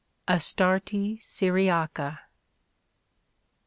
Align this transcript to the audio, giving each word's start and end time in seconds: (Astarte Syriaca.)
(Astarte 0.27 1.21
Syriaca.) 1.21 2.21